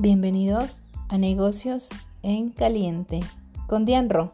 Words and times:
Bienvenidos 0.00 0.80
a 1.08 1.18
Negocios 1.18 1.88
en 2.22 2.50
Caliente 2.50 3.18
con 3.66 3.84
Dian 3.84 4.08
Ro. 4.08 4.32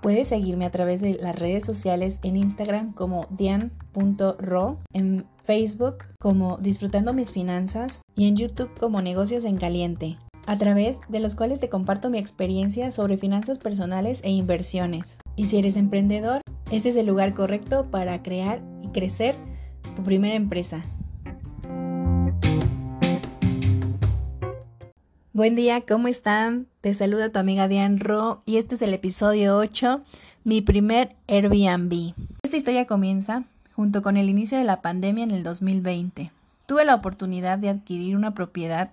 Puedes 0.00 0.28
seguirme 0.28 0.64
a 0.64 0.70
través 0.70 1.02
de 1.02 1.18
las 1.20 1.38
redes 1.38 1.64
sociales 1.66 2.18
en 2.22 2.36
Instagram 2.36 2.94
como 2.94 3.26
dian.ro, 3.28 4.78
en 4.94 5.26
Facebook 5.44 5.96
como 6.18 6.56
Disfrutando 6.56 7.12
mis 7.12 7.30
finanzas 7.30 8.00
y 8.16 8.26
en 8.26 8.36
YouTube 8.36 8.70
como 8.80 9.02
Negocios 9.02 9.44
en 9.44 9.58
Caliente 9.58 10.16
a 10.46 10.58
través 10.58 11.00
de 11.08 11.20
los 11.20 11.36
cuales 11.36 11.60
te 11.60 11.68
comparto 11.68 12.10
mi 12.10 12.18
experiencia 12.18 12.92
sobre 12.92 13.16
finanzas 13.16 13.58
personales 13.58 14.20
e 14.24 14.30
inversiones. 14.30 15.18
Y 15.36 15.46
si 15.46 15.58
eres 15.58 15.76
emprendedor, 15.76 16.42
este 16.70 16.88
es 16.88 16.96
el 16.96 17.06
lugar 17.06 17.34
correcto 17.34 17.86
para 17.90 18.22
crear 18.22 18.60
y 18.82 18.88
crecer 18.88 19.36
tu 19.94 20.02
primera 20.02 20.34
empresa. 20.34 20.82
Buen 25.34 25.56
día, 25.56 25.80
¿cómo 25.80 26.08
están? 26.08 26.66
Te 26.82 26.92
saluda 26.92 27.30
tu 27.30 27.38
amiga 27.38 27.66
Diane 27.66 27.98
Ro 27.98 28.42
y 28.44 28.58
este 28.58 28.74
es 28.74 28.82
el 28.82 28.92
episodio 28.92 29.56
8, 29.56 30.02
mi 30.44 30.60
primer 30.60 31.16
Airbnb. 31.26 32.12
Esta 32.42 32.56
historia 32.56 32.86
comienza 32.86 33.44
junto 33.74 34.02
con 34.02 34.18
el 34.18 34.28
inicio 34.28 34.58
de 34.58 34.64
la 34.64 34.82
pandemia 34.82 35.24
en 35.24 35.30
el 35.30 35.42
2020. 35.42 36.30
Tuve 36.66 36.84
la 36.84 36.94
oportunidad 36.94 37.58
de 37.58 37.70
adquirir 37.70 38.14
una 38.14 38.34
propiedad 38.34 38.90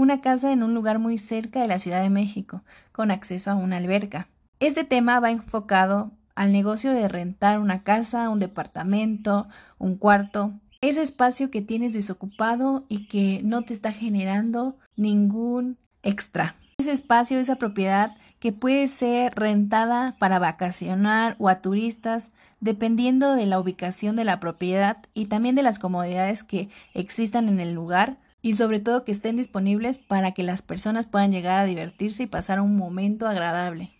una 0.00 0.22
casa 0.22 0.50
en 0.50 0.62
un 0.62 0.72
lugar 0.72 0.98
muy 0.98 1.18
cerca 1.18 1.60
de 1.60 1.68
la 1.68 1.78
Ciudad 1.78 2.00
de 2.00 2.08
México, 2.08 2.62
con 2.90 3.10
acceso 3.10 3.50
a 3.50 3.54
una 3.54 3.76
alberca. 3.76 4.28
Este 4.58 4.82
tema 4.82 5.20
va 5.20 5.30
enfocado 5.30 6.10
al 6.34 6.52
negocio 6.52 6.92
de 6.92 7.06
rentar 7.06 7.60
una 7.60 7.82
casa, 7.82 8.30
un 8.30 8.38
departamento, 8.38 9.46
un 9.76 9.96
cuarto, 9.96 10.54
ese 10.80 11.02
espacio 11.02 11.50
que 11.50 11.60
tienes 11.60 11.92
desocupado 11.92 12.86
y 12.88 13.08
que 13.08 13.42
no 13.44 13.60
te 13.60 13.74
está 13.74 13.92
generando 13.92 14.78
ningún 14.96 15.76
extra. 16.02 16.56
Ese 16.78 16.92
espacio, 16.92 17.38
esa 17.38 17.56
propiedad 17.56 18.16
que 18.38 18.52
puede 18.52 18.88
ser 18.88 19.34
rentada 19.34 20.16
para 20.18 20.38
vacacionar 20.38 21.36
o 21.38 21.50
a 21.50 21.60
turistas, 21.60 22.32
dependiendo 22.60 23.34
de 23.34 23.44
la 23.44 23.60
ubicación 23.60 24.16
de 24.16 24.24
la 24.24 24.40
propiedad 24.40 24.96
y 25.12 25.26
también 25.26 25.56
de 25.56 25.62
las 25.62 25.78
comodidades 25.78 26.42
que 26.42 26.70
existan 26.94 27.50
en 27.50 27.60
el 27.60 27.74
lugar 27.74 28.16
y 28.42 28.54
sobre 28.54 28.80
todo 28.80 29.04
que 29.04 29.12
estén 29.12 29.36
disponibles 29.36 29.98
para 29.98 30.32
que 30.32 30.42
las 30.42 30.62
personas 30.62 31.06
puedan 31.06 31.32
llegar 31.32 31.58
a 31.58 31.64
divertirse 31.64 32.24
y 32.24 32.26
pasar 32.26 32.60
un 32.60 32.76
momento 32.76 33.28
agradable. 33.28 33.92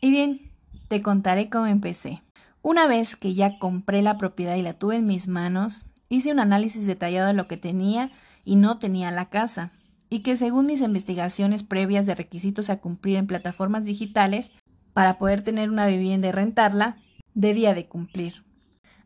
Y 0.00 0.10
bien, 0.10 0.50
te 0.88 1.02
contaré 1.02 1.50
cómo 1.50 1.66
empecé. 1.66 2.22
Una 2.62 2.86
vez 2.86 3.16
que 3.16 3.34
ya 3.34 3.58
compré 3.58 4.02
la 4.02 4.18
propiedad 4.18 4.56
y 4.56 4.62
la 4.62 4.74
tuve 4.74 4.96
en 4.96 5.06
mis 5.06 5.28
manos, 5.28 5.84
hice 6.08 6.30
un 6.30 6.40
análisis 6.40 6.86
detallado 6.86 7.28
de 7.28 7.34
lo 7.34 7.48
que 7.48 7.56
tenía 7.56 8.10
y 8.44 8.56
no 8.56 8.78
tenía 8.78 9.10
la 9.10 9.28
casa, 9.28 9.72
y 10.08 10.20
que 10.20 10.36
según 10.36 10.66
mis 10.66 10.80
investigaciones 10.80 11.62
previas 11.62 12.06
de 12.06 12.14
requisitos 12.14 12.68
a 12.70 12.80
cumplir 12.80 13.16
en 13.16 13.26
plataformas 13.26 13.84
digitales, 13.84 14.50
para 14.92 15.18
poder 15.18 15.42
tener 15.42 15.70
una 15.70 15.86
vivienda 15.86 16.28
y 16.28 16.32
rentarla, 16.32 16.96
debía 17.34 17.74
de 17.74 17.86
cumplir. 17.86 18.44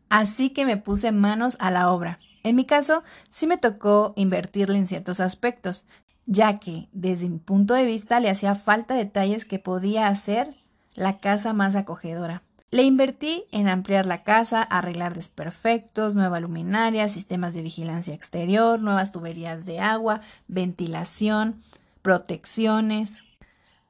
Así 0.09 0.49
que 0.49 0.65
me 0.65 0.77
puse 0.77 1.11
manos 1.11 1.57
a 1.59 1.69
la 1.69 1.91
obra 1.91 2.19
en 2.45 2.55
mi 2.55 2.65
caso, 2.65 3.03
sí 3.31 3.47
me 3.47 3.57
tocó 3.57 4.13
invertirle 4.15 4.77
en 4.77 4.85
ciertos 4.85 5.19
aspectos, 5.19 5.83
ya 6.27 6.59
que, 6.59 6.89
desde 6.91 7.27
mi 7.27 7.39
punto 7.39 7.73
de 7.73 7.85
vista, 7.85 8.19
le 8.19 8.29
hacía 8.29 8.53
falta 8.53 8.93
detalles 8.93 9.45
que 9.45 9.57
podía 9.57 10.07
hacer 10.09 10.53
la 10.93 11.17
casa 11.17 11.53
más 11.53 11.75
acogedora. 11.75 12.43
Le 12.69 12.83
invertí 12.83 13.45
en 13.51 13.67
ampliar 13.67 14.05
la 14.05 14.21
casa, 14.21 14.61
arreglar 14.61 15.15
desperfectos, 15.15 16.13
nueva 16.13 16.39
luminaria, 16.39 17.07
sistemas 17.07 17.55
de 17.55 17.63
vigilancia 17.63 18.13
exterior, 18.13 18.79
nuevas 18.79 19.11
tuberías 19.11 19.65
de 19.65 19.79
agua, 19.79 20.21
ventilación, 20.47 21.63
protecciones, 22.03 23.23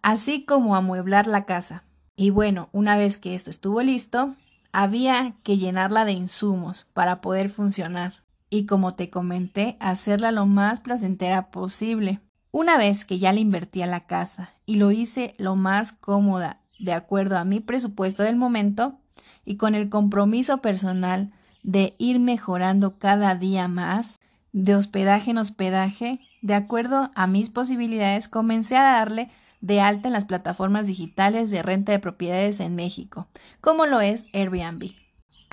así 0.01 0.45
como 0.45 0.77
amueblar 0.77 1.27
la 1.27 1.43
casa. 1.43 1.83
Y 2.15 2.29
bueno, 2.29 2.69
una 2.71 2.95
vez 2.95 3.17
que 3.17 3.33
esto 3.33 3.49
estuvo 3.49 3.81
listo, 3.81 4.33
había 4.71 5.35
que 5.43 5.57
llenarla 5.57 6.05
de 6.05 6.13
insumos 6.13 6.87
para 6.93 7.19
poder 7.19 7.49
funcionar 7.49 8.24
y 8.49 8.65
como 8.65 8.95
te 8.95 9.09
comenté, 9.09 9.77
hacerla 9.79 10.31
lo 10.31 10.45
más 10.45 10.79
placentera 10.79 11.51
posible. 11.51 12.21
Una 12.51 12.77
vez 12.77 13.05
que 13.05 13.19
ya 13.19 13.33
le 13.33 13.41
invertí 13.41 13.81
a 13.81 13.87
la 13.87 14.05
casa 14.05 14.53
y 14.65 14.75
lo 14.75 14.91
hice 14.91 15.35
lo 15.37 15.55
más 15.55 15.91
cómoda 15.91 16.61
de 16.79 16.93
acuerdo 16.93 17.37
a 17.37 17.45
mi 17.45 17.59
presupuesto 17.59 18.23
del 18.23 18.35
momento 18.35 18.99
y 19.43 19.57
con 19.57 19.75
el 19.75 19.89
compromiso 19.89 20.59
personal 20.59 21.33
de 21.63 21.95
ir 21.97 22.19
mejorando 22.19 22.97
cada 22.97 23.35
día 23.35 23.67
más, 23.67 24.19
de 24.53 24.75
hospedaje 24.75 25.31
en 25.31 25.37
hospedaje, 25.37 26.19
de 26.41 26.53
acuerdo 26.53 27.11
a 27.15 27.27
mis 27.27 27.49
posibilidades, 27.49 28.27
comencé 28.27 28.77
a 28.77 28.83
darle 28.83 29.29
de 29.61 29.81
alta 29.81 30.07
en 30.07 30.13
las 30.13 30.25
plataformas 30.25 30.85
digitales 30.85 31.49
de 31.49 31.63
renta 31.63 31.91
de 31.91 31.99
propiedades 31.99 32.59
en 32.59 32.75
México, 32.75 33.27
como 33.61 33.85
lo 33.85 33.99
es 33.99 34.27
Airbnb. 34.31 35.04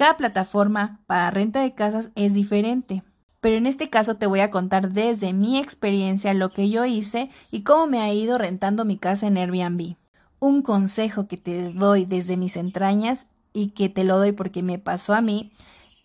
Cada 0.02 0.16
plataforma 0.16 0.98
para 1.06 1.30
renta 1.30 1.62
de 1.62 1.74
casas 1.76 2.10
es 2.16 2.34
diferente, 2.34 3.04
pero 3.40 3.54
en 3.54 3.66
este 3.66 3.88
caso 3.88 4.16
te 4.16 4.26
voy 4.26 4.40
a 4.40 4.50
contar 4.50 4.90
desde 4.90 5.32
mi 5.32 5.60
experiencia 5.60 6.34
lo 6.34 6.52
que 6.52 6.68
yo 6.70 6.84
hice 6.84 7.30
y 7.52 7.62
cómo 7.62 7.86
me 7.86 8.00
ha 8.00 8.12
ido 8.12 8.36
rentando 8.36 8.84
mi 8.84 8.98
casa 8.98 9.28
en 9.28 9.36
Airbnb. 9.36 9.94
Un 10.40 10.62
consejo 10.62 11.28
que 11.28 11.36
te 11.36 11.72
doy 11.72 12.04
desde 12.04 12.36
mis 12.36 12.56
entrañas 12.56 13.28
y 13.52 13.68
que 13.68 13.88
te 13.88 14.02
lo 14.02 14.18
doy 14.18 14.32
porque 14.32 14.64
me 14.64 14.80
pasó 14.80 15.14
a 15.14 15.20
mí 15.20 15.52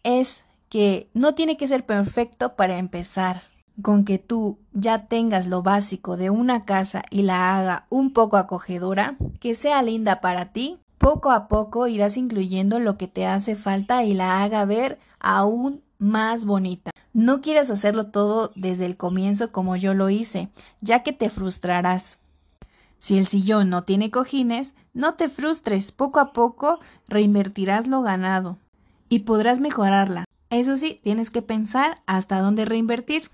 es 0.03 0.43
que 0.69 1.09
no 1.15 1.33
tiene 1.33 1.57
que 1.57 1.67
ser 1.67 1.83
perfecto 1.83 2.55
para 2.55 2.77
empezar. 2.77 3.45
Con 3.81 4.05
que 4.05 4.19
tú 4.19 4.59
ya 4.73 5.07
tengas 5.07 5.47
lo 5.47 5.63
básico 5.63 6.17
de 6.17 6.29
una 6.29 6.65
casa 6.65 7.01
y 7.09 7.23
la 7.23 7.57
haga 7.57 7.87
un 7.89 8.13
poco 8.13 8.37
acogedora, 8.37 9.17
que 9.39 9.55
sea 9.55 9.81
linda 9.81 10.21
para 10.21 10.51
ti, 10.51 10.77
poco 11.07 11.31
a 11.31 11.47
poco 11.47 11.87
irás 11.87 12.17
incluyendo 12.17 12.81
lo 12.81 12.97
que 12.97 13.07
te 13.07 13.25
hace 13.25 13.55
falta 13.55 14.03
y 14.03 14.13
la 14.13 14.43
haga 14.43 14.65
ver 14.65 14.99
aún 15.21 15.81
más 15.99 16.45
bonita. 16.45 16.91
No 17.13 17.39
quieras 17.39 17.69
hacerlo 17.69 18.07
todo 18.07 18.51
desde 18.55 18.85
el 18.85 18.97
comienzo 18.97 19.53
como 19.53 19.77
yo 19.77 19.93
lo 19.93 20.09
hice, 20.09 20.49
ya 20.81 21.03
que 21.03 21.13
te 21.13 21.29
frustrarás. 21.29 22.19
Si 22.97 23.17
el 23.17 23.25
sillón 23.25 23.69
no 23.69 23.85
tiene 23.85 24.11
cojines, 24.11 24.73
no 24.93 25.13
te 25.13 25.29
frustres, 25.29 25.93
poco 25.93 26.19
a 26.19 26.33
poco 26.33 26.79
reinvertirás 27.07 27.87
lo 27.87 28.01
ganado 28.01 28.57
y 29.07 29.19
podrás 29.19 29.61
mejorarla. 29.61 30.25
Eso 30.49 30.75
sí, 30.75 30.99
tienes 31.05 31.29
que 31.29 31.41
pensar 31.41 32.01
hasta 32.05 32.41
dónde 32.41 32.65
reinvertir 32.65 33.29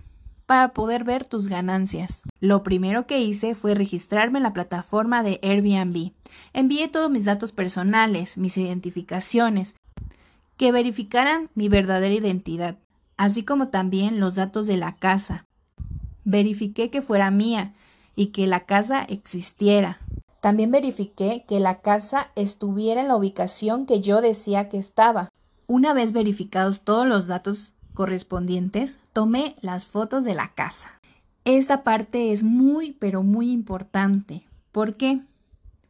para 0.46 0.74
poder 0.74 1.04
ver 1.04 1.26
tus 1.26 1.48
ganancias. 1.48 2.22
Lo 2.40 2.64
primero 2.64 3.08
que 3.08 3.22
hice 3.22 3.56
fue 3.56 3.76
registrarme 3.76 4.40
en 4.40 4.44
la 4.44 4.54
plataforma 4.54 5.24
de 5.24 5.40
Airbnb. 5.42 6.12
Envié 6.54 6.88
todos 6.88 7.10
mis 7.10 7.26
datos 7.26 7.52
personales, 7.52 8.38
mis 8.38 8.58
identificaciones, 8.58 9.76
que 10.58 10.72
verificaran 10.72 11.50
mi 11.56 11.70
verdadera 11.70 12.14
identidad, 12.14 12.78
así 13.18 13.44
como 13.44 13.70
también 13.70 14.20
los 14.20 14.36
datos 14.36 14.68
de 14.68 14.78
la 14.78 14.96
casa. 14.96 15.46
Verifiqué 16.26 16.90
que 16.90 17.02
fuera 17.02 17.32
mía 17.32 17.74
y 18.16 18.28
que 18.28 18.48
la 18.48 18.66
casa 18.66 19.04
existiera. 19.04 20.00
También 20.42 20.72
verifiqué 20.72 21.46
que 21.48 21.60
la 21.60 21.80
casa 21.80 22.32
estuviera 22.36 23.02
en 23.02 23.08
la 23.08 23.16
ubicación 23.16 23.86
que 23.86 24.02
yo 24.02 24.22
decía 24.22 24.70
que 24.70 24.78
estaba. 24.78 25.30
Una 25.68 25.94
vez 25.94 26.12
verificados 26.12 26.82
todos 26.82 27.08
los 27.08 27.28
datos 27.28 27.74
correspondientes, 27.94 29.00
tomé 29.14 29.56
las 29.62 29.86
fotos 29.86 30.24
de 30.24 30.34
la 30.34 30.54
casa. 30.54 31.00
Esta 31.46 31.84
parte 31.84 32.32
es 32.32 32.44
muy, 32.44 32.92
pero 32.94 33.24
muy 33.24 33.52
importante. 33.52 34.48
¿Por 34.72 34.96
qué? 34.96 35.22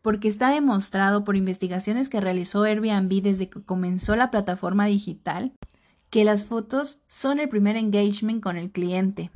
Porque 0.02 0.28
está 0.28 0.50
demostrado 0.50 1.24
por 1.24 1.36
investigaciones 1.36 2.10
que 2.10 2.20
realizó 2.20 2.64
Airbnb 2.64 3.22
desde 3.22 3.50
que 3.50 3.62
comenzó 3.62 4.16
la 4.16 4.32
plataforma 4.32 4.86
digital 4.86 5.54
que 6.10 6.24
las 6.24 6.46
fotos 6.46 7.00
son 7.08 7.40
el 7.40 7.50
primer 7.50 7.76
engagement 7.76 8.44
con 8.44 8.58
el 8.58 8.72
cliente 8.72 9.32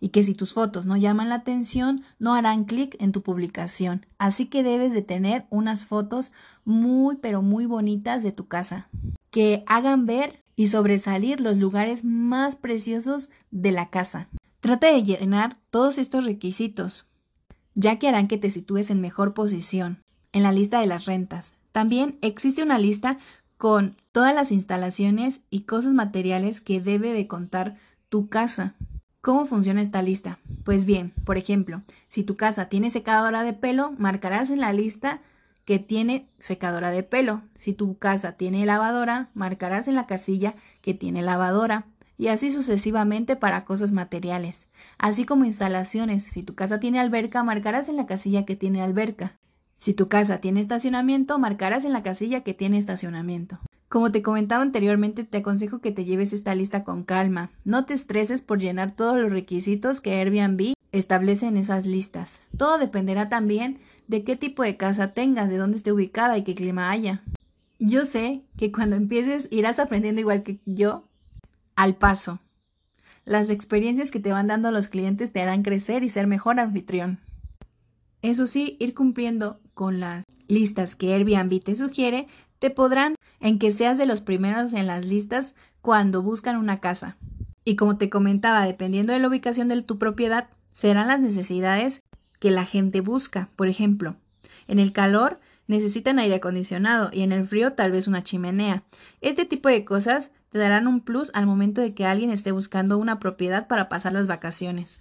y 0.00 0.10
que 0.10 0.22
si 0.22 0.34
tus 0.34 0.52
fotos 0.52 0.84
no 0.84 0.98
llaman 0.98 1.30
la 1.30 1.36
atención 1.36 2.02
no 2.18 2.34
harán 2.34 2.64
clic 2.64 2.94
en 3.00 3.10
tu 3.10 3.22
publicación. 3.22 4.04
Así 4.18 4.46
que 4.46 4.62
debes 4.62 4.92
de 4.92 5.00
tener 5.00 5.46
unas 5.48 5.84
fotos 5.84 6.30
muy 6.64 7.16
pero 7.16 7.42
muy 7.42 7.64
bonitas 7.64 8.22
de 8.22 8.30
tu 8.32 8.46
casa 8.46 8.88
que 9.30 9.64
hagan 9.66 10.04
ver 10.04 10.43
y 10.56 10.68
sobresalir 10.68 11.40
los 11.40 11.58
lugares 11.58 12.04
más 12.04 12.56
preciosos 12.56 13.30
de 13.50 13.72
la 13.72 13.90
casa. 13.90 14.28
Trata 14.60 14.86
de 14.92 15.02
llenar 15.02 15.58
todos 15.70 15.98
estos 15.98 16.24
requisitos, 16.24 17.06
ya 17.74 17.98
que 17.98 18.08
harán 18.08 18.28
que 18.28 18.38
te 18.38 18.50
sitúes 18.50 18.90
en 18.90 19.00
mejor 19.00 19.34
posición 19.34 19.98
en 20.32 20.42
la 20.42 20.52
lista 20.52 20.80
de 20.80 20.86
las 20.86 21.06
rentas. 21.06 21.52
También 21.72 22.18
existe 22.22 22.62
una 22.62 22.78
lista 22.78 23.18
con 23.56 23.96
todas 24.12 24.34
las 24.34 24.52
instalaciones 24.52 25.40
y 25.50 25.60
cosas 25.60 25.92
materiales 25.94 26.60
que 26.60 26.80
debe 26.80 27.12
de 27.12 27.26
contar 27.26 27.76
tu 28.08 28.28
casa. 28.28 28.74
¿Cómo 29.20 29.46
funciona 29.46 29.80
esta 29.80 30.02
lista? 30.02 30.38
Pues 30.64 30.84
bien, 30.84 31.12
por 31.24 31.38
ejemplo, 31.38 31.82
si 32.08 32.24
tu 32.24 32.36
casa 32.36 32.68
tiene 32.68 32.90
secadora 32.90 33.42
de 33.42 33.54
pelo, 33.54 33.92
marcarás 33.96 34.50
en 34.50 34.60
la 34.60 34.72
lista 34.72 35.20
que 35.64 35.78
tiene 35.78 36.28
secadora 36.38 36.90
de 36.90 37.02
pelo. 37.02 37.42
Si 37.58 37.72
tu 37.72 37.98
casa 37.98 38.32
tiene 38.32 38.66
lavadora, 38.66 39.30
marcarás 39.34 39.88
en 39.88 39.94
la 39.94 40.06
casilla 40.06 40.54
que 40.80 40.94
tiene 40.94 41.22
lavadora. 41.22 41.86
Y 42.16 42.28
así 42.28 42.50
sucesivamente 42.50 43.34
para 43.34 43.64
cosas 43.64 43.92
materiales. 43.92 44.68
Así 44.98 45.24
como 45.24 45.44
instalaciones. 45.44 46.24
Si 46.24 46.42
tu 46.42 46.54
casa 46.54 46.78
tiene 46.78 47.00
alberca, 47.00 47.42
marcarás 47.42 47.88
en 47.88 47.96
la 47.96 48.06
casilla 48.06 48.44
que 48.44 48.56
tiene 48.56 48.82
alberca. 48.82 49.36
Si 49.76 49.94
tu 49.94 50.08
casa 50.08 50.38
tiene 50.38 50.60
estacionamiento, 50.60 51.38
marcarás 51.38 51.84
en 51.84 51.92
la 51.92 52.02
casilla 52.02 52.42
que 52.42 52.54
tiene 52.54 52.78
estacionamiento. 52.78 53.58
Como 53.88 54.10
te 54.10 54.22
comentaba 54.22 54.62
anteriormente, 54.62 55.24
te 55.24 55.38
aconsejo 55.38 55.80
que 55.80 55.92
te 55.92 56.04
lleves 56.04 56.32
esta 56.32 56.54
lista 56.54 56.84
con 56.84 57.04
calma. 57.04 57.50
No 57.64 57.84
te 57.84 57.94
estreses 57.94 58.42
por 58.42 58.58
llenar 58.58 58.90
todos 58.92 59.20
los 59.20 59.30
requisitos 59.30 60.00
que 60.00 60.14
Airbnb 60.14 60.74
establece 60.90 61.46
en 61.46 61.56
esas 61.56 61.86
listas. 61.86 62.40
Todo 62.56 62.78
dependerá 62.78 63.28
también 63.28 63.78
de 64.06 64.24
qué 64.24 64.36
tipo 64.36 64.62
de 64.62 64.76
casa 64.76 65.12
tengas, 65.12 65.48
de 65.48 65.56
dónde 65.56 65.76
esté 65.76 65.92
ubicada 65.92 66.36
y 66.38 66.44
qué 66.44 66.54
clima 66.54 66.90
haya. 66.90 67.22
Yo 67.78 68.04
sé 68.04 68.42
que 68.56 68.72
cuando 68.72 68.96
empieces 68.96 69.48
irás 69.50 69.78
aprendiendo 69.78 70.20
igual 70.20 70.42
que 70.42 70.60
yo, 70.64 71.04
al 71.76 71.96
paso. 71.96 72.40
Las 73.24 73.50
experiencias 73.50 74.10
que 74.10 74.20
te 74.20 74.32
van 74.32 74.46
dando 74.46 74.70
los 74.70 74.88
clientes 74.88 75.32
te 75.32 75.40
harán 75.40 75.62
crecer 75.62 76.04
y 76.04 76.08
ser 76.08 76.26
mejor 76.26 76.60
anfitrión. 76.60 77.20
Eso 78.22 78.46
sí, 78.46 78.76
ir 78.80 78.94
cumpliendo 78.94 79.60
con 79.74 80.00
las 80.00 80.24
listas 80.46 80.96
que 80.96 81.14
Airbnb 81.14 81.62
te 81.62 81.74
sugiere 81.74 82.26
te 82.58 82.70
podrán 82.70 83.16
en 83.40 83.58
que 83.58 83.72
seas 83.72 83.98
de 83.98 84.06
los 84.06 84.20
primeros 84.20 84.72
en 84.72 84.86
las 84.86 85.04
listas 85.04 85.54
cuando 85.82 86.22
buscan 86.22 86.56
una 86.56 86.80
casa. 86.80 87.16
Y 87.64 87.76
como 87.76 87.98
te 87.98 88.08
comentaba, 88.08 88.64
dependiendo 88.64 89.12
de 89.12 89.18
la 89.18 89.28
ubicación 89.28 89.68
de 89.68 89.82
tu 89.82 89.98
propiedad, 89.98 90.48
serán 90.72 91.08
las 91.08 91.20
necesidades 91.20 92.00
que 92.44 92.50
la 92.50 92.66
gente 92.66 93.00
busca. 93.00 93.48
Por 93.56 93.68
ejemplo, 93.68 94.16
en 94.68 94.78
el 94.78 94.92
calor 94.92 95.40
necesitan 95.66 96.18
aire 96.18 96.34
acondicionado 96.34 97.08
y 97.10 97.22
en 97.22 97.32
el 97.32 97.46
frío 97.46 97.72
tal 97.72 97.90
vez 97.90 98.06
una 98.06 98.22
chimenea. 98.22 98.82
Este 99.22 99.46
tipo 99.46 99.70
de 99.70 99.86
cosas 99.86 100.30
te 100.50 100.58
darán 100.58 100.86
un 100.86 101.00
plus 101.00 101.30
al 101.32 101.46
momento 101.46 101.80
de 101.80 101.94
que 101.94 102.04
alguien 102.04 102.28
esté 102.28 102.52
buscando 102.52 102.98
una 102.98 103.18
propiedad 103.18 103.66
para 103.66 103.88
pasar 103.88 104.12
las 104.12 104.26
vacaciones. 104.26 105.00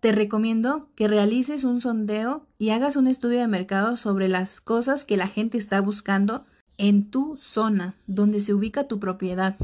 Te 0.00 0.10
recomiendo 0.10 0.88
que 0.96 1.06
realices 1.06 1.62
un 1.62 1.80
sondeo 1.80 2.48
y 2.58 2.70
hagas 2.70 2.96
un 2.96 3.06
estudio 3.06 3.38
de 3.38 3.46
mercado 3.46 3.96
sobre 3.96 4.28
las 4.28 4.60
cosas 4.60 5.04
que 5.04 5.16
la 5.16 5.28
gente 5.28 5.58
está 5.58 5.80
buscando 5.80 6.46
en 6.78 7.08
tu 7.08 7.36
zona 7.36 7.94
donde 8.08 8.40
se 8.40 8.52
ubica 8.52 8.88
tu 8.88 8.98
propiedad. 8.98 9.54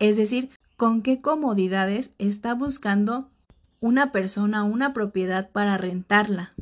Es 0.00 0.16
decir, 0.16 0.50
con 0.76 1.02
qué 1.02 1.20
comodidades 1.20 2.10
está 2.18 2.56
buscando 2.56 3.30
una 3.86 4.10
persona 4.10 4.64
una 4.64 4.92
propiedad 4.92 5.50
para 5.50 5.78
rentarla 5.78 6.54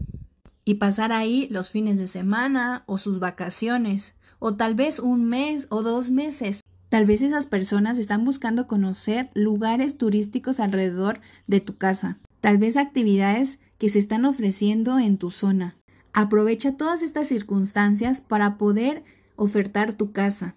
y 0.62 0.74
pasar 0.74 1.10
ahí 1.10 1.48
los 1.50 1.70
fines 1.70 1.98
de 1.98 2.06
semana 2.06 2.82
o 2.84 2.98
sus 2.98 3.18
vacaciones 3.18 4.14
o 4.38 4.56
tal 4.56 4.74
vez 4.74 4.98
un 4.98 5.24
mes 5.24 5.66
o 5.70 5.82
dos 5.82 6.10
meses. 6.10 6.62
Tal 6.90 7.06
vez 7.06 7.22
esas 7.22 7.46
personas 7.46 7.98
están 7.98 8.26
buscando 8.26 8.66
conocer 8.66 9.30
lugares 9.32 9.96
turísticos 9.96 10.60
alrededor 10.60 11.20
de 11.46 11.60
tu 11.60 11.78
casa, 11.78 12.18
tal 12.42 12.58
vez 12.58 12.76
actividades 12.76 13.58
que 13.78 13.88
se 13.88 14.00
están 14.00 14.26
ofreciendo 14.26 14.98
en 14.98 15.16
tu 15.16 15.30
zona. 15.30 15.76
Aprovecha 16.12 16.76
todas 16.76 17.02
estas 17.02 17.28
circunstancias 17.28 18.20
para 18.20 18.58
poder 18.58 19.02
ofertar 19.36 19.94
tu 19.94 20.12
casa. 20.12 20.56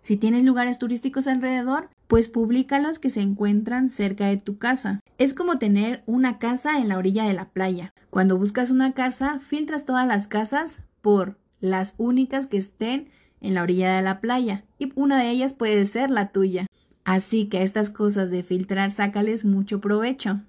Si 0.00 0.16
tienes 0.16 0.44
lugares 0.44 0.78
turísticos 0.78 1.28
alrededor, 1.28 1.90
pues 2.06 2.28
públicalos 2.28 2.98
que 2.98 3.10
se 3.10 3.20
encuentran 3.20 3.90
cerca 3.90 4.26
de 4.26 4.36
tu 4.36 4.58
casa. 4.58 5.00
Es 5.18 5.34
como 5.34 5.58
tener 5.58 6.02
una 6.06 6.38
casa 6.38 6.78
en 6.78 6.88
la 6.88 6.98
orilla 6.98 7.24
de 7.24 7.34
la 7.34 7.48
playa. 7.50 7.92
Cuando 8.10 8.38
buscas 8.38 8.70
una 8.70 8.92
casa, 8.92 9.38
filtras 9.38 9.84
todas 9.84 10.06
las 10.06 10.28
casas 10.28 10.82
por 11.02 11.38
las 11.60 11.94
únicas 11.98 12.46
que 12.46 12.56
estén 12.56 13.08
en 13.40 13.54
la 13.54 13.62
orilla 13.62 13.96
de 13.96 14.02
la 14.02 14.20
playa 14.20 14.64
y 14.78 14.92
una 14.94 15.18
de 15.18 15.30
ellas 15.30 15.52
puede 15.52 15.86
ser 15.86 16.10
la 16.10 16.28
tuya. 16.28 16.66
Así 17.04 17.46
que 17.46 17.58
a 17.58 17.62
estas 17.62 17.90
cosas 17.90 18.30
de 18.30 18.42
filtrar 18.42 18.92
sácales 18.92 19.44
mucho 19.44 19.80
provecho. 19.80 20.40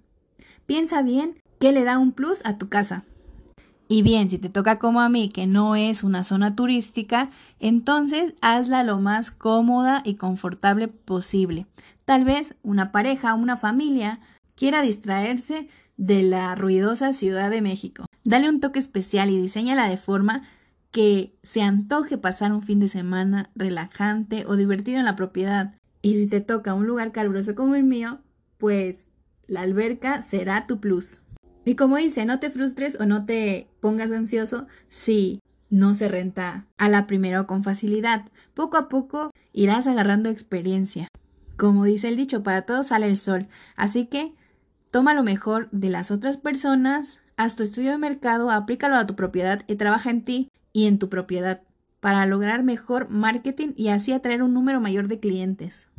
Piensa 0.66 1.02
bien 1.02 1.40
qué 1.60 1.72
le 1.72 1.84
da 1.84 1.98
un 1.98 2.12
plus 2.12 2.42
a 2.46 2.58
tu 2.58 2.68
casa. 2.68 3.04
Y 3.88 4.02
bien, 4.02 4.30
si 4.30 4.38
te 4.38 4.50
toca 4.50 4.80
como 4.80 5.00
a 5.00 5.10
mí, 5.10 5.30
que 5.30 5.48
no 5.48 5.76
es 5.76 6.04
una 6.04 6.24
zona 6.24 6.56
turística, 6.56 7.30
entonces 7.60 8.36
hazla 8.42 8.84
lo 8.84 9.00
más 9.00 9.32
cómoda 9.32 10.02
y 10.04 10.16
confortable 10.16 10.90
posible. 10.90 11.68
Tal 12.06 12.26
vez 12.26 12.56
una 12.64 12.92
pareja, 12.92 13.34
una 13.34 13.56
familia 13.56 14.20
quiera 14.56 14.82
distraerse 14.82 15.70
de 15.96 16.24
la 16.24 16.54
ruidosa 16.56 17.14
Ciudad 17.14 17.50
de 17.50 17.62
México. 17.62 18.06
Dale 18.24 18.50
un 18.50 18.60
toque 18.60 18.80
especial 18.80 19.30
y 19.30 19.40
diseñala 19.40 19.88
de 19.88 19.98
forma 19.98 20.44
que 20.92 21.36
se 21.44 21.62
antoje 21.62 22.18
pasar 22.18 22.52
un 22.52 22.64
fin 22.64 22.80
de 22.80 22.90
semana 22.90 23.52
relajante 23.56 24.46
o 24.48 24.56
divertido 24.56 25.00
en 25.00 25.06
la 25.06 25.16
propiedad. 25.16 25.76
Y 26.02 26.16
si 26.16 26.28
te 26.28 26.42
toca 26.42 26.74
un 26.74 26.88
lugar 26.88 27.12
caluroso 27.12 27.56
como 27.56 27.76
el 27.76 27.84
mío, 27.84 28.20
pues 28.58 29.08
la 29.48 29.62
alberca 29.62 30.22
será 30.22 30.68
tu 30.68 30.80
plus. 30.80 31.22
Y 31.68 31.76
como 31.76 31.98
dice, 31.98 32.26
no 32.26 32.40
te 32.40 32.50
frustres 32.50 32.98
o 32.98 33.06
no 33.06 33.26
te 33.26 33.68
pongas 33.82 34.14
ansioso 34.14 34.68
si 34.88 35.42
no 35.70 35.94
se 35.94 36.08
renta 36.08 36.66
a 36.78 36.88
la 36.88 37.08
primera 37.08 37.42
o 37.42 37.46
con 37.46 37.62
facilidad. 37.62 38.24
Poco 38.54 38.78
a 38.78 38.88
poco 38.88 39.32
irás 39.52 39.86
agarrando 39.86 40.30
experiencia. 40.30 41.10
Como 41.58 41.84
dice 41.84 42.08
el 42.08 42.16
dicho, 42.16 42.42
para 42.42 42.62
todos 42.62 42.88
sale 42.88 43.10
el 43.10 43.18
sol. 43.18 43.48
Así 43.76 44.06
que 44.06 44.34
toma 44.92 45.14
lo 45.14 45.24
mejor 45.24 45.68
de 45.74 45.90
las 45.90 46.10
otras 46.10 46.38
personas, 46.38 47.20
haz 47.36 47.58
tu 47.58 47.64
estudio 47.64 47.92
de 47.92 47.98
mercado, 47.98 48.50
aplícalo 48.50 48.96
a 48.96 49.06
tu 49.06 49.18
propiedad 49.18 49.64
y 49.68 49.76
trabaja 49.76 50.10
en 50.10 50.24
ti 50.24 50.50
y 50.72 50.88
en 50.88 51.00
tu 51.00 51.10
propiedad 51.10 51.64
para 52.00 52.26
lograr 52.28 52.64
mejor 52.64 53.10
marketing 53.10 53.74
y 53.76 53.90
así 53.90 54.14
atraer 54.14 54.42
un 54.42 54.54
número 54.54 54.80
mayor 54.80 55.10
de 55.10 55.20
clientes. 55.20 55.90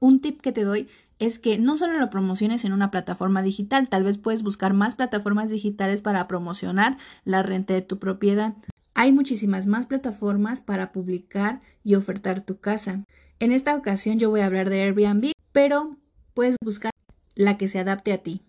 Un 0.00 0.20
tip 0.20 0.40
que 0.40 0.50
te 0.50 0.64
doy 0.64 0.88
es 1.18 1.38
que 1.38 1.58
no 1.58 1.76
solo 1.76 1.98
lo 1.98 2.10
promociones 2.10 2.64
en 2.64 2.72
una 2.72 2.90
plataforma 2.90 3.42
digital, 3.42 3.88
tal 3.88 4.04
vez 4.04 4.18
puedes 4.18 4.42
buscar 4.42 4.74
más 4.74 4.94
plataformas 4.94 5.50
digitales 5.50 6.02
para 6.02 6.28
promocionar 6.28 6.98
la 7.24 7.42
renta 7.42 7.74
de 7.74 7.82
tu 7.82 7.98
propiedad. 7.98 8.54
Hay 8.94 9.12
muchísimas 9.12 9.66
más 9.66 9.86
plataformas 9.86 10.60
para 10.60 10.92
publicar 10.92 11.60
y 11.84 11.94
ofertar 11.94 12.42
tu 12.42 12.58
casa. 12.58 13.04
En 13.38 13.52
esta 13.52 13.76
ocasión 13.76 14.18
yo 14.18 14.30
voy 14.30 14.40
a 14.40 14.46
hablar 14.46 14.70
de 14.70 14.82
Airbnb, 14.82 15.32
pero 15.52 15.96
puedes 16.34 16.56
buscar 16.62 16.90
la 17.34 17.58
que 17.58 17.68
se 17.68 17.78
adapte 17.78 18.12
a 18.12 18.18
ti. 18.18 18.42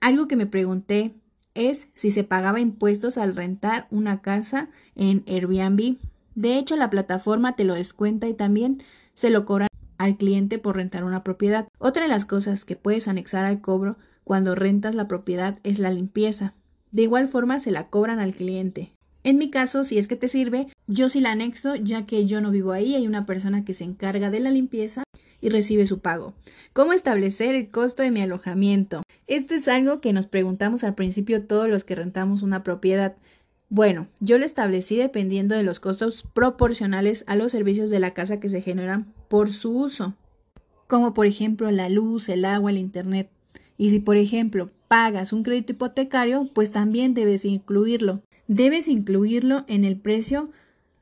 Algo 0.00 0.28
que 0.28 0.36
me 0.36 0.46
pregunté 0.46 1.14
es 1.54 1.88
si 1.94 2.10
se 2.10 2.24
pagaba 2.24 2.60
impuestos 2.60 3.18
al 3.18 3.34
rentar 3.34 3.86
una 3.90 4.22
casa 4.22 4.68
en 4.94 5.24
Airbnb. 5.26 5.96
De 6.34 6.58
hecho, 6.58 6.76
la 6.76 6.90
plataforma 6.90 7.56
te 7.56 7.64
lo 7.64 7.74
descuenta 7.74 8.28
y 8.28 8.34
también 8.34 8.82
se 9.14 9.30
lo 9.30 9.44
cobran 9.44 9.69
al 10.00 10.16
cliente 10.16 10.58
por 10.58 10.76
rentar 10.76 11.04
una 11.04 11.22
propiedad. 11.22 11.68
Otra 11.78 12.04
de 12.04 12.08
las 12.08 12.24
cosas 12.24 12.64
que 12.64 12.74
puedes 12.74 13.06
anexar 13.06 13.44
al 13.44 13.60
cobro 13.60 13.98
cuando 14.24 14.54
rentas 14.54 14.94
la 14.94 15.06
propiedad 15.06 15.58
es 15.62 15.78
la 15.78 15.90
limpieza. 15.90 16.54
De 16.90 17.02
igual 17.02 17.28
forma 17.28 17.60
se 17.60 17.70
la 17.70 17.88
cobran 17.88 18.18
al 18.18 18.34
cliente. 18.34 18.92
En 19.24 19.36
mi 19.36 19.50
caso, 19.50 19.84
si 19.84 19.98
es 19.98 20.08
que 20.08 20.16
te 20.16 20.28
sirve, 20.28 20.68
yo 20.86 21.10
sí 21.10 21.20
la 21.20 21.32
anexo 21.32 21.76
ya 21.76 22.06
que 22.06 22.24
yo 22.24 22.40
no 22.40 22.50
vivo 22.50 22.72
ahí, 22.72 22.94
hay 22.94 23.06
una 23.06 23.26
persona 23.26 23.62
que 23.66 23.74
se 23.74 23.84
encarga 23.84 24.30
de 24.30 24.40
la 24.40 24.50
limpieza 24.50 25.04
y 25.42 25.50
recibe 25.50 25.84
su 25.84 25.98
pago. 25.98 26.32
¿Cómo 26.72 26.94
establecer 26.94 27.54
el 27.54 27.70
costo 27.70 28.02
de 28.02 28.10
mi 28.10 28.22
alojamiento? 28.22 29.02
Esto 29.26 29.52
es 29.52 29.68
algo 29.68 30.00
que 30.00 30.14
nos 30.14 30.26
preguntamos 30.26 30.82
al 30.82 30.94
principio 30.94 31.44
todos 31.44 31.68
los 31.68 31.84
que 31.84 31.94
rentamos 31.94 32.42
una 32.42 32.62
propiedad. 32.62 33.16
Bueno, 33.68 34.08
yo 34.18 34.38
lo 34.38 34.46
establecí 34.46 34.96
dependiendo 34.96 35.54
de 35.54 35.62
los 35.62 35.78
costos 35.78 36.24
proporcionales 36.32 37.22
a 37.26 37.36
los 37.36 37.52
servicios 37.52 37.90
de 37.90 38.00
la 38.00 38.14
casa 38.14 38.40
que 38.40 38.48
se 38.48 38.62
generan 38.62 39.12
por 39.30 39.52
su 39.52 39.70
uso, 39.70 40.14
como 40.88 41.14
por 41.14 41.24
ejemplo 41.24 41.70
la 41.70 41.88
luz, 41.88 42.28
el 42.28 42.44
agua, 42.44 42.72
el 42.72 42.78
internet. 42.78 43.30
Y 43.78 43.90
si 43.90 44.00
por 44.00 44.16
ejemplo 44.16 44.70
pagas 44.88 45.32
un 45.32 45.44
crédito 45.44 45.70
hipotecario, 45.70 46.50
pues 46.52 46.72
también 46.72 47.14
debes 47.14 47.44
incluirlo. 47.44 48.22
Debes 48.48 48.88
incluirlo 48.88 49.64
en 49.68 49.84
el 49.84 49.96
precio 49.96 50.50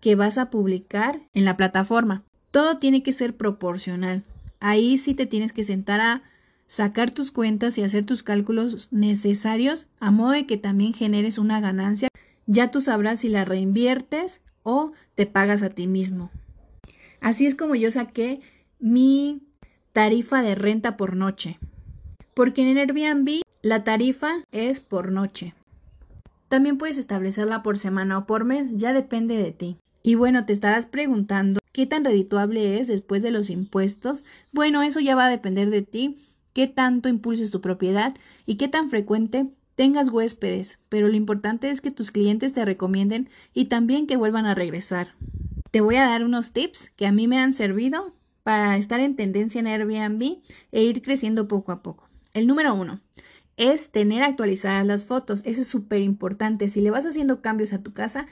que 0.01 0.15
vas 0.15 0.37
a 0.37 0.51
publicar 0.51 1.23
en 1.33 1.47
la 1.47 1.57
plataforma. 1.57 2.23
Todo 2.51 2.77
tiene 2.77 3.03
que 3.03 3.15
ser 3.15 3.35
proporcional. 3.35 4.25
Ahí 4.61 4.99
sí 4.99 5.15
te 5.15 5.25
tienes 5.25 5.55
que 5.55 5.63
sentar 5.63 6.01
a 6.03 6.23
sacar 6.67 7.11
tus 7.11 7.31
cuentas 7.31 7.79
y 7.79 7.83
hacer 7.83 8.05
tus 8.05 8.23
cálculos 8.23 8.89
necesarios 8.91 9.87
a 10.01 10.11
modo 10.11 10.33
de 10.33 10.45
que 10.45 10.59
también 10.59 10.93
generes 10.93 11.39
una 11.39 11.61
ganancia 11.63 12.09
ya 12.47 12.71
tú 12.71 12.83
sabrás 12.83 13.21
si 13.21 13.29
la 13.31 13.47
reinviertes 13.47 14.43
o 14.65 14.93
te 15.15 15.25
pagas 15.25 15.63
a 15.63 15.71
ti 15.71 15.87
mismo. 15.87 16.31
Así 17.21 17.47
es 17.47 17.55
como 17.55 17.75
yo 17.75 17.91
saqué 17.91 18.41
mi 18.79 19.43
tarifa 19.93 20.43
de 20.43 20.55
renta 20.55 20.97
por 20.97 21.17
noche. 21.17 21.59
Porque 22.35 22.63
en 22.63 22.77
Airbnb 22.77 23.43
la 23.63 23.85
tarifa 23.85 24.45
es 24.53 24.81
por 24.81 25.11
noche. 25.11 25.55
También 26.49 26.79
puedes 26.79 26.97
establecerla 26.97 27.63
por 27.63 27.79
semana 27.79 28.19
o 28.19 28.27
por 28.27 28.45
mes, 28.45 28.71
ya 28.77 28.93
depende 28.93 29.37
de 29.37 29.53
ti. 29.53 29.77
Y 30.03 30.15
bueno, 30.15 30.47
te 30.47 30.53
estarás 30.53 30.87
preguntando 30.87 31.61
qué 31.73 31.87
tan 31.87 32.05
redituable 32.05 32.79
es 32.79 32.87
después 32.87 33.23
de 33.23 33.31
los 33.31 33.51
impuestos. 33.51 34.25
Bueno, 34.53 34.83
eso 34.83 35.01
ya 35.01 35.15
va 35.15 35.27
a 35.27 35.31
depender 35.31 35.71
de 35.71 35.83
ti, 35.83 36.25
qué 36.55 36.67
tanto 36.67 37.09
impulses 37.09 37.51
tu 37.51 37.61
propiedad 37.61 38.15
y 38.47 38.57
qué 38.57 38.69
tan 38.69 38.89
frecuente 38.89 39.47
tengas 39.75 40.09
huéspedes, 40.09 40.79
pero 40.89 41.09
lo 41.09 41.15
importante 41.15 41.71
es 41.71 41.81
que 41.81 41.91
tus 41.91 42.11
clientes 42.11 42.53
te 42.53 42.65
recomienden 42.65 43.29
y 43.55 43.67
también 43.67 44.07
que 44.07 44.17
vuelvan 44.17 44.47
a 44.47 44.55
regresar. 44.55 45.15
Te 45.71 45.83
voy 45.83 45.97
a 45.97 46.07
dar 46.07 46.25
unos 46.25 46.53
tips 46.53 46.91
que 46.97 47.07
a 47.07 47.13
mí 47.13 47.29
me 47.29 47.39
han 47.39 47.53
servido 47.53 48.15
para 48.43 48.79
estar 48.79 49.01
en 49.01 49.17
tendencia 49.17 49.59
en 49.59 49.67
Airbnb 49.67 50.39
e 50.73 50.83
ir 50.83 51.03
creciendo 51.03 51.47
poco 51.47 51.73
a 51.73 51.83
poco. 51.83 52.09
El 52.33 52.47
número 52.47 52.75
uno 52.75 53.01
es 53.59 53.91
tener 53.91 54.23
actualizadas 54.23 54.87
las 54.87 55.05
fotos. 55.05 55.43
Eso 55.45 55.61
es 55.61 55.69
súper 55.69 56.01
importante. 56.01 56.71
Si 56.71 56.81
le 56.81 56.91
vas 56.91 57.05
haciendo 57.05 57.43
cambios 57.43 57.75
a 57.75 57.83
tu 57.83 57.93
casa, 57.93 58.27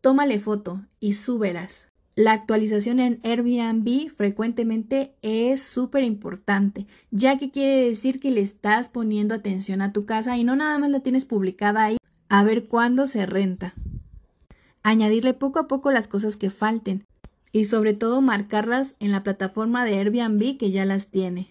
tómale 0.00 0.40
foto 0.40 0.80
y 0.98 1.12
súbelas. 1.12 1.86
La 2.16 2.32
actualización 2.32 2.98
en 2.98 3.20
Airbnb 3.22 4.10
frecuentemente 4.10 5.14
es 5.22 5.62
súper 5.62 6.02
importante, 6.02 6.88
ya 7.12 7.38
que 7.38 7.52
quiere 7.52 7.88
decir 7.88 8.18
que 8.18 8.32
le 8.32 8.40
estás 8.40 8.88
poniendo 8.88 9.34
atención 9.34 9.80
a 9.80 9.92
tu 9.92 10.06
casa 10.06 10.36
y 10.36 10.42
no 10.42 10.56
nada 10.56 10.76
más 10.78 10.90
la 10.90 11.00
tienes 11.00 11.24
publicada 11.24 11.84
ahí 11.84 11.96
a 12.28 12.42
ver 12.42 12.66
cuándo 12.66 13.06
se 13.06 13.26
renta. 13.26 13.74
Añadirle 14.82 15.34
poco 15.34 15.58
a 15.58 15.68
poco 15.68 15.90
las 15.90 16.08
cosas 16.08 16.36
que 16.36 16.50
falten 16.50 17.04
y 17.52 17.66
sobre 17.66 17.94
todo 17.94 18.20
marcarlas 18.20 18.94
en 19.00 19.12
la 19.12 19.22
plataforma 19.22 19.84
de 19.84 19.98
Airbnb 19.98 20.56
que 20.56 20.70
ya 20.70 20.84
las 20.84 21.08
tiene. 21.08 21.50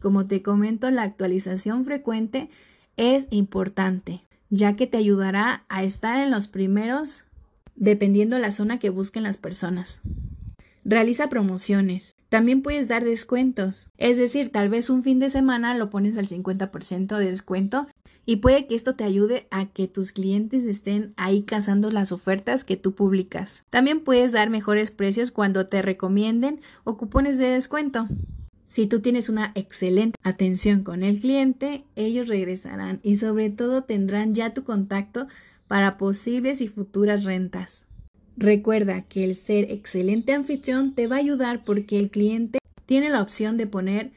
Como 0.00 0.24
te 0.24 0.42
comento, 0.42 0.90
la 0.90 1.02
actualización 1.02 1.84
frecuente 1.84 2.48
es 2.96 3.26
importante, 3.30 4.22
ya 4.48 4.76
que 4.76 4.86
te 4.86 4.96
ayudará 4.96 5.64
a 5.68 5.82
estar 5.82 6.18
en 6.18 6.30
los 6.30 6.48
primeros 6.48 7.24
dependiendo 7.76 8.38
la 8.38 8.52
zona 8.52 8.78
que 8.78 8.90
busquen 8.90 9.22
las 9.22 9.36
personas. 9.36 10.00
Realiza 10.84 11.28
promociones. 11.28 12.16
También 12.28 12.62
puedes 12.62 12.88
dar 12.88 13.04
descuentos. 13.04 13.88
Es 13.98 14.16
decir, 14.16 14.50
tal 14.50 14.68
vez 14.68 14.88
un 14.88 15.02
fin 15.02 15.18
de 15.18 15.30
semana 15.30 15.74
lo 15.74 15.90
pones 15.90 16.16
al 16.16 16.26
50% 16.26 17.16
de 17.16 17.30
descuento 17.30 17.86
y 18.30 18.36
puede 18.36 18.68
que 18.68 18.76
esto 18.76 18.94
te 18.94 19.02
ayude 19.02 19.48
a 19.50 19.66
que 19.66 19.88
tus 19.88 20.12
clientes 20.12 20.64
estén 20.64 21.14
ahí 21.16 21.42
cazando 21.42 21.90
las 21.90 22.12
ofertas 22.12 22.62
que 22.62 22.76
tú 22.76 22.92
publicas. 22.94 23.64
También 23.70 24.02
puedes 24.02 24.30
dar 24.30 24.50
mejores 24.50 24.92
precios 24.92 25.32
cuando 25.32 25.66
te 25.66 25.82
recomienden 25.82 26.60
o 26.84 26.96
cupones 26.96 27.38
de 27.38 27.48
descuento. 27.48 28.06
Si 28.68 28.86
tú 28.86 29.00
tienes 29.00 29.28
una 29.30 29.50
excelente 29.56 30.16
atención 30.22 30.84
con 30.84 31.02
el 31.02 31.18
cliente, 31.18 31.82
ellos 31.96 32.28
regresarán 32.28 33.00
y 33.02 33.16
sobre 33.16 33.50
todo 33.50 33.82
tendrán 33.82 34.32
ya 34.32 34.54
tu 34.54 34.62
contacto 34.62 35.26
para 35.66 35.98
posibles 35.98 36.60
y 36.60 36.68
futuras 36.68 37.24
rentas. 37.24 37.84
Recuerda 38.36 39.02
que 39.02 39.24
el 39.24 39.34
ser 39.34 39.72
excelente 39.72 40.34
anfitrión 40.34 40.94
te 40.94 41.08
va 41.08 41.16
a 41.16 41.18
ayudar 41.18 41.64
porque 41.64 41.98
el 41.98 42.10
cliente 42.12 42.60
tiene 42.86 43.10
la 43.10 43.22
opción 43.22 43.56
de 43.56 43.66
poner 43.66 44.12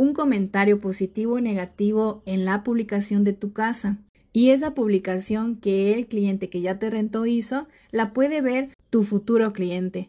un 0.00 0.14
comentario 0.14 0.80
positivo 0.80 1.34
o 1.34 1.40
negativo 1.42 2.22
en 2.24 2.46
la 2.46 2.62
publicación 2.62 3.22
de 3.22 3.34
tu 3.34 3.52
casa. 3.52 3.98
Y 4.32 4.48
esa 4.48 4.72
publicación 4.72 5.56
que 5.56 5.92
el 5.92 6.06
cliente 6.06 6.48
que 6.48 6.62
ya 6.62 6.78
te 6.78 6.88
rentó 6.88 7.26
hizo, 7.26 7.68
la 7.90 8.14
puede 8.14 8.40
ver 8.40 8.70
tu 8.88 9.02
futuro 9.02 9.52
cliente. 9.52 10.08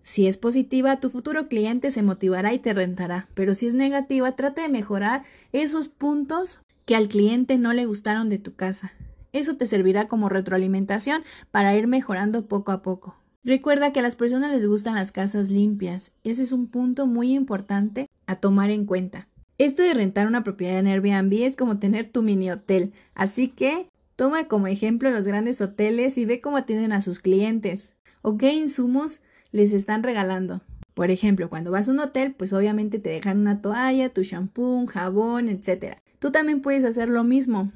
Si 0.00 0.28
es 0.28 0.36
positiva, 0.36 1.00
tu 1.00 1.10
futuro 1.10 1.48
cliente 1.48 1.90
se 1.90 2.02
motivará 2.02 2.54
y 2.54 2.60
te 2.60 2.72
rentará, 2.72 3.28
pero 3.34 3.54
si 3.54 3.66
es 3.66 3.74
negativa, 3.74 4.36
trata 4.36 4.62
de 4.62 4.68
mejorar 4.68 5.24
esos 5.52 5.88
puntos 5.88 6.60
que 6.84 6.94
al 6.94 7.08
cliente 7.08 7.58
no 7.58 7.72
le 7.72 7.86
gustaron 7.86 8.28
de 8.28 8.38
tu 8.38 8.54
casa. 8.54 8.92
Eso 9.32 9.56
te 9.56 9.66
servirá 9.66 10.06
como 10.06 10.28
retroalimentación 10.28 11.24
para 11.50 11.74
ir 11.74 11.88
mejorando 11.88 12.46
poco 12.46 12.70
a 12.70 12.82
poco. 12.82 13.16
Recuerda 13.42 13.92
que 13.92 13.98
a 13.98 14.02
las 14.02 14.14
personas 14.14 14.52
les 14.52 14.68
gustan 14.68 14.94
las 14.94 15.10
casas 15.10 15.48
limpias. 15.48 16.12
Ese 16.22 16.42
es 16.44 16.52
un 16.52 16.68
punto 16.68 17.06
muy 17.08 17.32
importante 17.32 18.09
a 18.30 18.36
tomar 18.36 18.70
en 18.70 18.86
cuenta. 18.86 19.28
Esto 19.58 19.82
de 19.82 19.92
rentar 19.92 20.26
una 20.26 20.42
propiedad 20.44 20.78
en 20.78 20.86
Airbnb 20.86 21.42
es 21.42 21.56
como 21.56 21.78
tener 21.78 22.10
tu 22.10 22.22
mini 22.22 22.50
hotel, 22.50 22.92
así 23.14 23.48
que 23.48 23.88
toma 24.16 24.48
como 24.48 24.68
ejemplo 24.68 25.10
los 25.10 25.26
grandes 25.26 25.60
hoteles 25.60 26.16
y 26.16 26.24
ve 26.24 26.40
cómo 26.40 26.56
atienden 26.56 26.92
a 26.92 27.02
sus 27.02 27.18
clientes 27.18 27.92
o 28.22 28.38
qué 28.38 28.54
insumos 28.54 29.20
les 29.52 29.72
están 29.72 30.02
regalando. 30.02 30.62
Por 30.94 31.10
ejemplo, 31.10 31.48
cuando 31.48 31.70
vas 31.70 31.88
a 31.88 31.92
un 31.92 32.00
hotel, 32.00 32.34
pues 32.34 32.52
obviamente 32.52 32.98
te 32.98 33.10
dejan 33.10 33.38
una 33.38 33.60
toalla, 33.60 34.10
tu 34.10 34.22
shampoo, 34.22 34.86
jabón, 34.86 35.48
etc. 35.48 35.96
Tú 36.18 36.30
también 36.30 36.60
puedes 36.60 36.84
hacer 36.84 37.08
lo 37.08 37.24
mismo. 37.24 37.72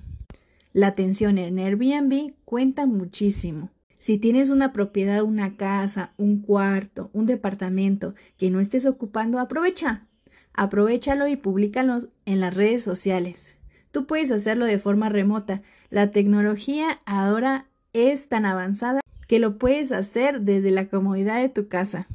La 0.73 0.89
atención 0.89 1.39
en 1.39 1.59
Airbnb 1.59 2.35
cuenta 2.45 2.87
muchísimo. 2.87 3.71
Si 3.99 4.19
tienes 4.19 4.51
una 4.51 4.73
propiedad, 4.73 5.23
una 5.23 5.57
casa, 5.57 6.13
un 6.19 6.43
cuarto, 6.43 7.11
un 7.13 7.25
departamento 7.27 8.15
que 8.37 8.51
no 8.51 8.61
estés 8.61 8.85
ocupando, 8.85 9.39
aprovecha. 9.39 10.07
Aprovechalo 10.55 11.29
y 11.29 11.37
públicalo 11.37 11.99
en 12.25 12.41
las 12.41 12.55
redes 12.55 12.83
sociales. 12.83 13.55
Tú 13.91 14.07
puedes 14.07 14.33
hacerlo 14.33 14.65
de 14.65 14.79
forma 14.79 15.09
remota. 15.09 15.63
La 15.91 16.11
tecnología 16.11 17.01
ahora 17.05 17.67
es 17.93 18.29
tan 18.29 18.47
avanzada 18.47 19.01
que 19.29 19.39
lo 19.39 19.59
puedes 19.59 19.93
hacer 19.93 20.41
desde 20.41 20.71
la 20.71 20.89
comodidad 20.89 21.41
de 21.41 21.49
tu 21.49 21.69
casa. 21.69 22.07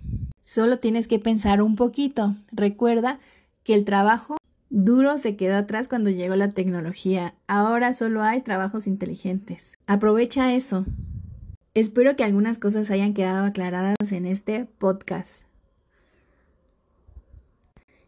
Solo 0.43 0.79
tienes 0.79 1.08
que 1.08 1.19
pensar 1.19 1.62
un 1.62 1.75
poquito. 1.75 2.36
Recuerda 2.51 3.19
que 3.63 3.74
el 3.75 3.86
trabajo 3.86 4.38
Duro 4.72 5.17
se 5.17 5.36
quedó 5.36 5.58
atrás 5.58 5.88
cuando 5.88 6.12
llegó 6.12 6.36
la 6.36 6.50
tecnología. 6.50 7.34
Ahora 7.48 7.96
solo 7.96 8.22
hay 8.22 8.41
trabajos 8.41 8.86
inteligentes. 8.86 9.74
Aprovecha 9.88 10.53
eso. 10.53 10.86
Espero 11.74 12.15
que 12.15 12.24
algunas 12.24 12.60
cosas 12.60 12.91
hayan 12.91 13.15
quedado 13.15 13.46
aclaradas 13.46 14.12
en 14.12 14.27
este 14.27 14.65
podcast. 14.65 15.49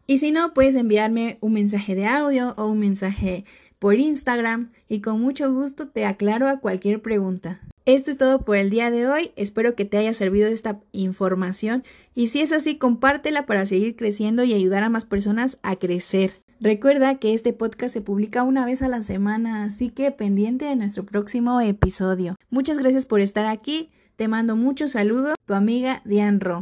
Y 0.06 0.18
si 0.18 0.32
no, 0.32 0.52
puedes 0.52 0.74
enviarme 0.74 1.38
un 1.40 1.54
mensaje 1.54 1.94
de 1.94 2.06
audio 2.06 2.54
o 2.56 2.66
un 2.66 2.78
mensaje 2.78 3.44
por 3.78 3.96
Instagram 3.96 4.70
y 4.88 5.00
con 5.00 5.20
mucho 5.20 5.52
gusto 5.52 5.88
te 5.88 6.06
aclaro 6.06 6.48
a 6.48 6.60
cualquier 6.60 7.02
pregunta. 7.02 7.60
Esto 7.84 8.12
es 8.12 8.16
todo 8.16 8.42
por 8.42 8.56
el 8.56 8.70
día 8.70 8.92
de 8.92 9.08
hoy. 9.08 9.32
Espero 9.34 9.74
que 9.74 9.84
te 9.84 9.96
haya 9.96 10.14
servido 10.14 10.48
esta 10.48 10.78
información 10.92 11.82
y 12.14 12.28
si 12.28 12.40
es 12.40 12.52
así, 12.52 12.76
compártela 12.76 13.44
para 13.44 13.66
seguir 13.66 13.96
creciendo 13.96 14.44
y 14.44 14.54
ayudar 14.54 14.84
a 14.84 14.88
más 14.88 15.04
personas 15.04 15.58
a 15.62 15.76
crecer. 15.76 16.42
Recuerda 16.60 17.16
que 17.16 17.34
este 17.34 17.52
podcast 17.52 17.92
se 17.92 18.00
publica 18.00 18.44
una 18.44 18.64
vez 18.64 18.82
a 18.82 18.88
la 18.88 19.02
semana, 19.02 19.64
así 19.64 19.90
que 19.90 20.12
pendiente 20.12 20.64
de 20.64 20.76
nuestro 20.76 21.04
próximo 21.04 21.60
episodio. 21.60 22.36
Muchas 22.50 22.78
gracias 22.78 23.04
por 23.04 23.20
estar 23.20 23.46
aquí. 23.46 23.90
Te 24.14 24.28
mando 24.28 24.54
muchos 24.54 24.92
saludos. 24.92 25.34
Tu 25.44 25.54
amiga 25.54 26.02
Diane 26.04 26.38
Ro. 26.38 26.60